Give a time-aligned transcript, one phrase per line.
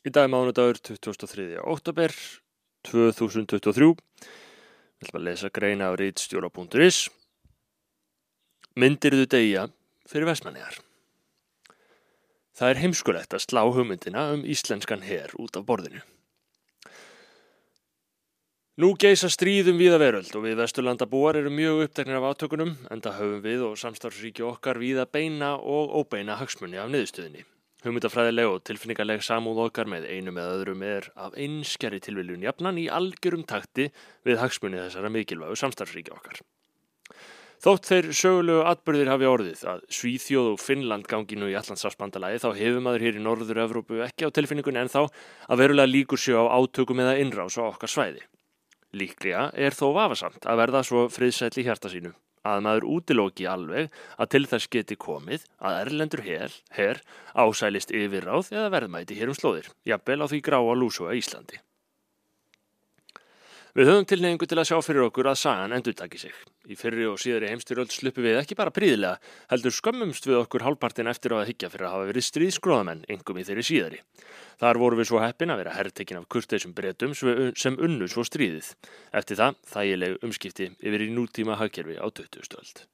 [0.00, 1.58] Í dag er mánudagur 23.
[1.60, 2.14] oktober
[2.88, 3.88] 2023.
[3.92, 7.00] Við ætlum að lesa greina á reitstjóra.is.
[8.80, 9.66] Myndirðu degja
[10.08, 10.80] fyrir vestmanniðar.
[12.56, 16.00] Það er heimskulegt að slá hugmyndina um íslenskan her út af borðinu.
[18.80, 23.20] Nú geisa stríðum viða veröld og við vesturlandabúar eru mjög uppteknir af átökunum en það
[23.20, 27.44] höfum við og samstarfsríki okkar viða beina og óbeina hagsmunni af niðurstöðinni.
[27.80, 32.90] Hugmyndafræðileg og tilfinningarleg samúð okkar með einu með öðrum er af einskjari tilviljun jafnan í
[32.92, 33.86] algjörum takti
[34.28, 36.42] við hagsmunni þessara mikilvægu samstarfsríki okkar.
[37.60, 42.48] Þótt þeir sögulegu atbyrðir hafi orðið að Svíþjóð og Finnland gangi nú í Allandsafsbandalagi þá
[42.60, 46.52] hefur maður hér í Norður-Evrópu ekki á tilfinningun en þá að verulega líkur sjö á
[46.56, 48.24] átökum eða innrás á okkar svæði.
[48.96, 52.12] Líklega er þó vafasamt að verða svo friðsætli hjarta sínu
[52.46, 57.02] að maður útilóki alveg að til þess geti komið að erlendur her, her
[57.34, 61.60] ásælist yfirráð eða verðmæti hér um slóðir, jafnvel á því gráa lúsóa Íslandi.
[63.70, 66.34] Við höfum tilneyingu til að sjá fyrir okkur að sagan endur taki sig.
[66.66, 69.20] Í fyrri og síðari heimstyrjöld sluppu við ekki bara príðilega,
[69.52, 73.46] heldur skömmumst við okkur hálfpartin eftir að higgja fyrir að hafa verið stríðskróðamenn, engum í
[73.46, 74.02] þeirri síðari.
[74.58, 78.74] Þar voru við svo heppin að vera herrtekin af kurteisum breytum sem unnu svo stríðið.
[79.14, 82.42] Eftir það, þægileg umskipti yfir í nútíma hagkerfi á 20.
[82.50, 82.84] stöld.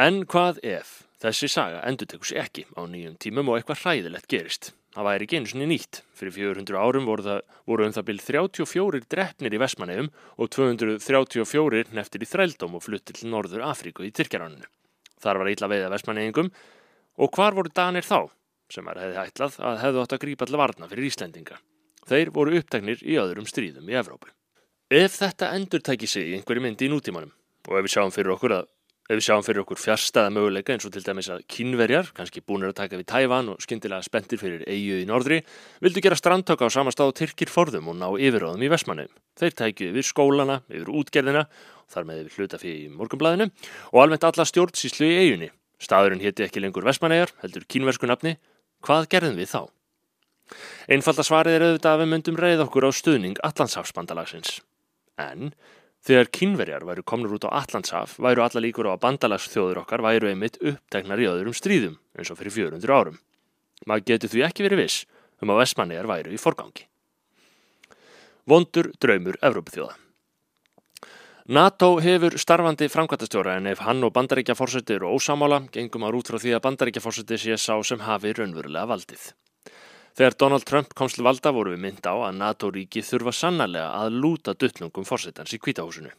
[0.00, 4.32] En hvað ef þessi saga endur tekur sér ekki á nýjum tímum og eitthvað hræðilegt
[4.32, 4.72] gerist?
[4.90, 6.00] Það væri ekki eins og nýtt.
[6.18, 11.94] Fyrir 400 árum voru, það, voru um það byrj 34 drefnir í Vestmanneum og 234
[11.94, 14.66] neftir í Þrældóm og fluttir til Norður Afríku í Tyrkjaráninu.
[15.22, 16.50] Þar var ítla veiða Vestmanneyingum
[17.20, 18.32] og hvar voru Danir þá
[18.70, 21.58] sem er hefði hætlað að hefðu átt að grípa til varna fyrir Íslendinga.
[22.10, 24.30] Þeir voru uppteknir í öðrum stríðum í Evrópu.
[24.90, 27.30] Ef þetta endur tæki sig í einhverju myndi í nútímanum
[27.68, 28.70] og ef við sjáum fyrir okkur að
[29.10, 32.70] Ef við sjáum fyrir okkur fjárstaða möguleika eins og til dæmis að kínverjar, kannski búinir
[32.70, 35.40] að taka við Tævan og skyndilega spendir fyrir eigu í norðri,
[35.82, 39.10] vildu gera strandtöka á samastáð Tyrkir forðum og ná yfiráðum í Vestmannum.
[39.34, 41.42] Þeir tækju yfir skólana, yfir útgerðina,
[41.90, 43.50] þar með yfir hluta fyrir í morgunblæðinu
[43.90, 45.50] og almennt alla stjórnsíslu í eigunni.
[45.82, 48.36] Staðurinn hétti ekki lengur Vestmannegar, heldur kínversku nafni.
[48.86, 49.62] Hvað gerðum við þá?
[50.86, 54.60] Einfalda svarið er auðvitað að við myndum reyð okkur á stuðning Allandshafsbandalagsins.
[55.18, 55.50] En
[56.00, 60.30] Þegar kynverjar væru komnur út á Allandshaf væru alla líkur á að bandalagsþjóður okkar væru
[60.30, 63.18] einmitt upptegnar í öðrum stríðum eins og fyrir 400 árum.
[63.84, 65.02] Maður getur því ekki verið viss
[65.44, 66.86] um að Vestmannegar væru í forgangi.
[68.48, 69.98] Vondur draumur Evrópþjóða
[71.50, 76.38] NATO hefur starfandi framkvæmtastjóra en ef hann og bandaríkjaforsetti eru ósamála gengum að rút frá
[76.38, 79.24] því að bandaríkjaforsetti sé sá sem hafi raunverulega valdið.
[80.20, 84.18] Þegar Donald Trump komst til valda voru við mynd á að NATO-ríki þurfa sannarlega að
[84.20, 86.10] lúta duttlungum fórsetans í kvítahúsinu.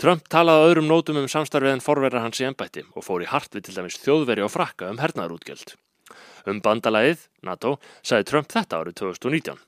[0.00, 3.52] Trump talaði öðrum nótum um samstarfið en forverðar hans í ennbætti og fór í hart
[3.52, 5.76] við til dæmis þjóðveri og frakka um hernaðarútgjöld.
[6.48, 9.60] Um bandalagið, NATO, sagði Trump þetta árið 2019.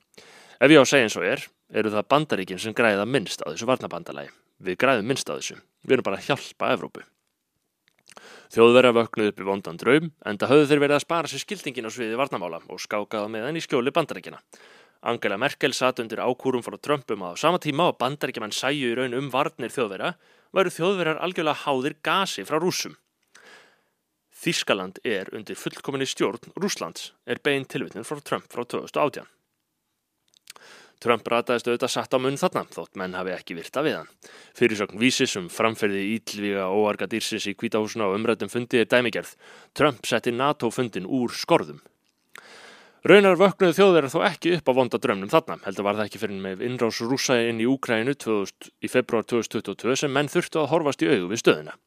[0.56, 3.52] Ef ég á að segja eins og er, eru það bandaríkin sem græða minnst á
[3.52, 4.32] þessu varnabandalagi.
[4.56, 5.60] Við græðum minnst á þessu.
[5.84, 7.04] Við erum bara að hjálpa Evrópu.
[8.50, 11.88] Þjóðverða vöknuð upp í vondan draum en það höfðu þeir verið að spara sér skildingin
[11.88, 14.40] á sviði varnamála og skákaða með henni í skjóli bandarækjana.
[15.00, 18.96] Angela Merkel satt undir ákúrum frá Trumpum að á sama tíma og bandarækjaman sæju í
[18.98, 20.12] raun um varnir þjóðverða
[20.52, 22.98] væru þjóðverðar algjörlega háðir gasi frá rúsum.
[24.40, 29.28] Þískaland er undir fullkominni stjórn Rúslands er bein tilvitnin frá Trump frá 2018.
[31.00, 34.10] Trump rataðist auðvitað satt á munn þarna, þótt menn hafi ekki virta við hann.
[34.58, 39.32] Fyrirsögn vísis um framferði ítlvíga óarga dýrsis í kvítahúsuna og umrættum fundi er dæmigerð.
[39.72, 41.80] Trump setti NATO-fundin úr skorðum.
[43.00, 46.42] Raunar vöknuðu þjóðverðar þó ekki upp á vonda drömnum þarna, heldur var það ekki fyrir
[46.44, 51.08] með innrás rúsa inn í Úkrænu í februar 2022 sem menn þurftu að horfast í
[51.08, 51.80] augu við stöðuna.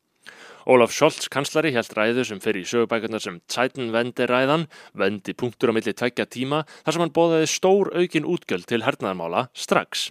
[0.63, 5.75] Ólaf Scholz kanslari held ræðu sem fyrir í sögubækarnar sem Zeitenwende ræðan, vendi punktur á
[5.75, 10.07] milli tveggja tíma þar sem hann bóðaði stór aukin útgjöld til hernaðarmála strax.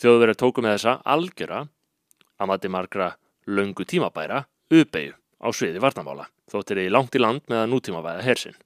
[0.00, 1.60] Þjóðverið tóku með þessa algjöra,
[2.40, 3.10] að mati margra
[3.44, 8.56] löngu tímabæra, uppeyju á sviði varnamála, þóttir í langt í land með að nútímavæða hersinn.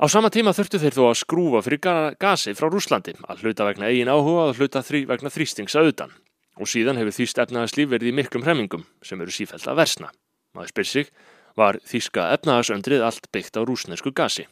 [0.00, 1.84] Á sama tíma þurftu þeir þó að skrúfa fyrir
[2.18, 6.16] gasi frá Rúslandi, að hluta vegna eigin áhuga og hluta þrý vegna þrýstingsa auðan
[6.60, 10.10] og síðan hefur þýst efnahagslíf verið í miklum hremmingum sem eru sífælt að versna.
[10.52, 11.10] Maður spyr sig,
[11.56, 14.46] var þýska efnahagsöndrið allt byggt á rúsnesku gasi?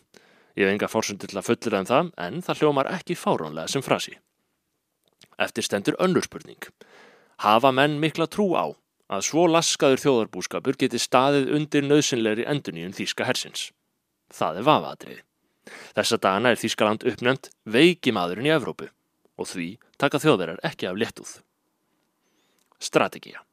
[0.57, 3.71] Ég hef enga fórsöndu til að fullera en um það, en það hljómar ekki fárónlega
[3.71, 4.17] sem frasi.
[5.41, 6.61] Eftir stendur önnur spurning.
[7.41, 8.69] Hafa menn mikla trú á
[9.11, 13.71] að svo laskaður þjóðarbúskapur geti staðið undir nöðsynleiri enduníun þýska hersins?
[14.31, 15.21] Það er vafaðrið.
[15.97, 18.89] Þessa dagana er Þýskaland uppnefnt veiki maðurinn í Evrópu
[19.41, 19.69] og því
[20.01, 21.33] taka þjóðverðar ekki af léttúð.
[22.81, 23.45] Strategía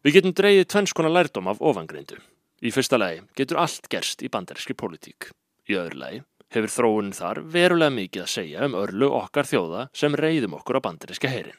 [0.00, 2.16] Við getum dreyið tvennskona lærdom af ofangreindu.
[2.64, 5.30] Í fyrsta lagi getur allt gerst í bandaríski pólitík.
[5.68, 6.20] Í öðru lagi
[6.54, 10.84] hefur þróunin þar verulega mikið að segja um örlu okkar þjóða sem reyðum okkur á
[10.86, 11.58] bandaríska herin.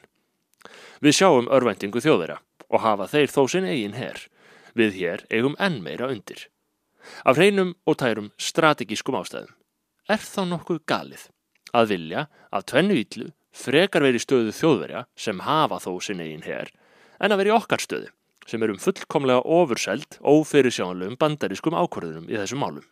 [1.02, 4.18] Við sjáum örvendingu þjóðverja og hafa þeir þó sinn eigin her.
[4.74, 6.48] Við hér eigum enn meira undir.
[7.22, 9.54] Af hreinum og tærum strategískum ástæðum.
[10.10, 11.28] Er þá nokkuð galið
[11.72, 16.72] að vilja að tvennu ítlu frekar veri stöðu þjóðverja sem hafa þó sinn eigin her
[17.20, 18.10] en að veri okkar stöðu
[18.48, 22.86] sem erum fullkomlega ofurselt ófyrirsjónlegum bandarískum ákvörðunum í þessum málum.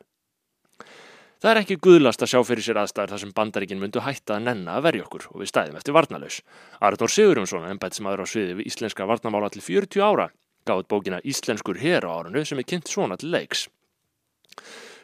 [1.41, 4.45] Það er ekki guðlast að sjá fyrir sér aðstæður þar sem bandaríkin myndu hætta að
[4.45, 6.37] nenna að verja okkur og við stæðum eftir varnalaus.
[6.85, 10.27] Arnór Sigurjónsson, ennbætsmaður á sviði við íslenska varnamála til 40 ára,
[10.69, 13.71] gáð bókina Íslenskur hér á árunu sem er kynnt svona til leiks.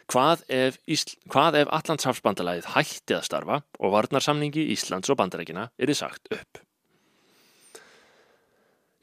[0.07, 6.63] Hvað ef, ef Allandshafsbandalæðið hætti að starfa og varnarsamningi Íslands og bandarækina er sagt upp?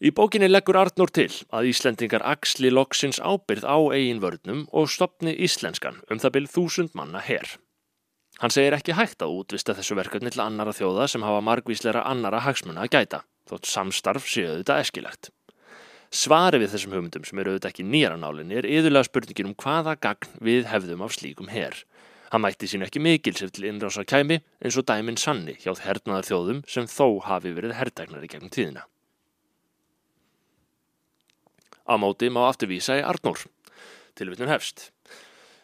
[0.04, 5.32] Í bókinni leggur Arnór til að Íslendingar axli loksins ábyrð á eigin vörnum og stopni
[5.46, 7.48] íslenskan um það byrð þúsund manna herr.
[8.42, 12.42] Hann segir ekki hægt að útvista þessu verkefni til annara þjóða sem hafa margvísleira annara
[12.44, 15.32] hagsmuna að gæta, þótt samstarf séu þetta eskilegt.
[16.13, 19.95] Svari við þessum hugmyndum sem eru auðvitað ekki nýjara nálinni er yðurlega spurningin um hvaða
[19.98, 21.74] gagn við hefðum af slíkum herr.
[22.30, 26.30] Hann mætti sín ekki mikil sér til innrása kæmi eins og dæmin sanni hjá hernaðar
[26.30, 28.86] þjóðum sem þó hafi verið herrtæknari gegnum tíðina.
[31.89, 33.42] Á móti má afturvísa í Arnór.
[34.13, 34.92] Tilvittun hefst.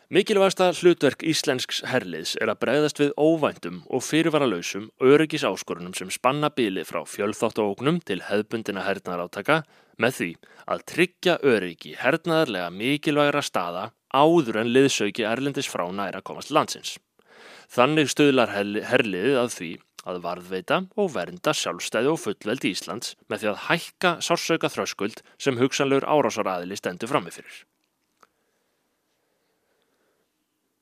[0.10, 6.50] Mikilvægasta hlutverk íslensks herliðs er að bregðast við óvæntum og fyrirvaralausum öryggis áskorunum sem spanna
[6.50, 9.60] bíli frá fjölþáttuóknum til hefbundina hernaðarátaka
[10.02, 10.32] með því
[10.66, 16.98] að tryggja öryggi hernaðarlega mikilvægra staða áður en liðsauki erlendis frá næra komast landsins.
[17.70, 19.74] Þannig stöðlar herliðið að því
[20.10, 25.62] að varðveita og vernda sjálfstæði og fullveldi Íslands með því að hækka sársauka þröskuld sem
[25.62, 27.68] hugsanlegur árásaraðili stendur frammefyrir.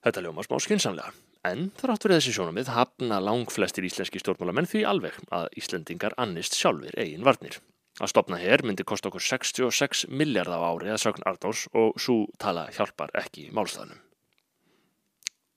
[0.05, 1.13] Þetta ljóma smá skynnsamlega,
[1.47, 6.97] en þrátt fyrir þessi sjónumið hafna langflestir íslenski stjórnmálamenn því alveg að Íslendingar annist sjálfur
[6.99, 7.57] eigin varnir.
[7.97, 12.27] Að stopna hér myndi kosta okkur 66 miljard á ári að sögn Ardós og svo
[12.37, 13.97] tala hjálpar ekki málstæðnum.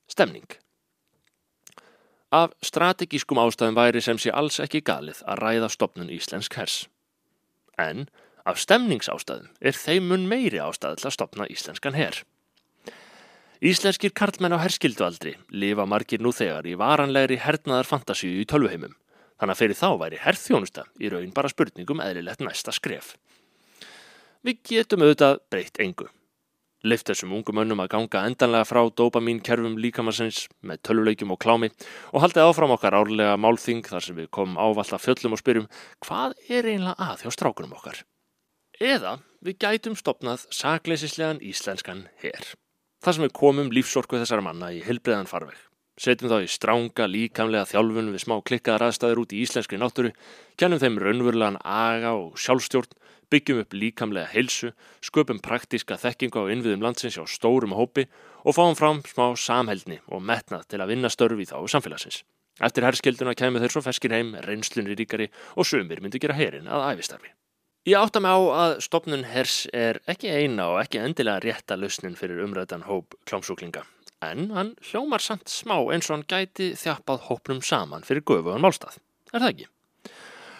[0.08, 0.56] Stemning
[2.32, 6.84] Af strategískum ástæðum væri sem sé alls ekki galið að ræða stopnun Íslensk hers.
[7.76, 8.06] En
[8.46, 12.22] af stemningsástæðum er þeim mun meiri ástæð til að stopna Íslenskan her.
[13.60, 18.94] Íslenskir karlmenn á herskildualdri lifa margir nú þegar í varanlegri hernaðar fantasíu í tölvuheimum.
[19.40, 23.18] Þannig að fyrir þá væri herþjónusta í raun bara spurningum eðlilegt næsta skref.
[24.40, 26.08] Við getum auðvitað breytt engu
[26.86, 31.68] lift þessum ungum önnum að ganga endanlega frá dopamínkerfum líkamassins með töluleikjum og klámi
[32.12, 35.68] og haldið áfram okkar árlega málþing þar sem við komum ávalt að fjöllum og spyrjum
[36.06, 38.00] hvað er einlega að hjá strákunum okkar?
[38.80, 42.54] Eða við gætum stopnað sakleisislegan íslenskan her.
[43.00, 45.56] Þar sem við komum lífsorku þessara manna í hilbreðan farveg.
[46.00, 50.10] Setjum þá í stránga, líkamlega þjálfun við smá klikkaðar aðstæður út í íslenskri náttúru,
[50.60, 52.92] kennum þeim raunverulegan aga og sjálfstjórn
[53.32, 54.72] byggjum upp líkamlega heilsu,
[55.04, 58.06] sköpum praktíska þekkingu á innviðum landsins á stórum hópi
[58.44, 62.24] og fáum fram smá samhældni og metnað til að vinna störfi þá samfélagsins.
[62.60, 66.90] Eftir herskilduna kemur þeir svo feskin heim, reynslunni ríkari og sömur myndi gera herin að
[66.92, 67.32] æfistarfi.
[67.88, 72.12] Ég átta mig á að stopnun hers er ekki eina og ekki endilega rétta lausnin
[72.12, 73.86] fyrir umræðan hóp klámsúklinga,
[74.20, 78.98] en hann hljómar samt smá eins og hann gæti þjappað hópnum saman fyrir gufuðan málstað.
[79.32, 79.70] Er það ekki?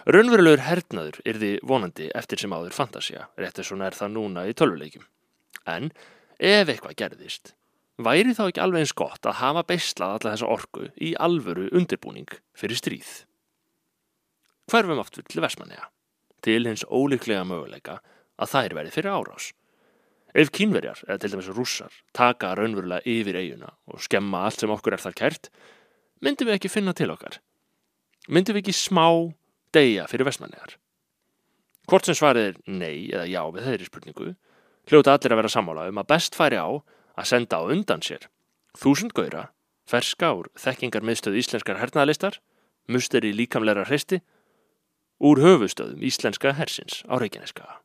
[0.08, 4.48] Raunverulegur hernaður er því vonandi eftir sem áður fantasia, rétt eins og nær það núna
[4.48, 5.04] í tölvuleikjum.
[5.68, 5.92] En
[6.40, 7.52] ef eitthvað gerðist,
[8.00, 12.32] væri þá ekki alveg eins gott að hafa beislað alla þessa orku í alvöru undirbúning
[12.56, 13.14] fyrir stríð.
[14.72, 15.90] Hverfum oft til Vesmanega,
[16.44, 18.00] til hins ólíklega möguleika
[18.40, 19.50] að þær verði fyrir árás.
[20.30, 24.94] Ef kínverjar, eða til dæmis rússar, taka raunverulega yfir eiguna og skemma allt sem okkur
[24.94, 25.50] er þar kært,
[26.22, 27.40] myndum við ekki finna til okkar.
[28.30, 29.06] Myndum við ekki smá
[29.74, 30.76] deyja fyrir vestmannegar.
[31.90, 34.34] Hvort sem svarið er nei eða já við þeirri spurningu,
[34.90, 38.30] hljóta allir að vera sammála um að best færi á að senda á undan sér
[38.78, 39.48] þúsund gauðra,
[39.88, 42.38] ferska úr þekkingar miðstöð íslenskar hernaðalistar,
[42.90, 44.20] musteri líkamleira hreisti,
[45.20, 47.80] úr höfustöðum íslenska hersins á Reykjaneska.